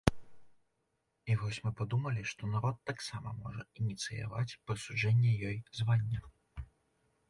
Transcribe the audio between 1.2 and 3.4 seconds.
І вось мы падумалі, што народ таксама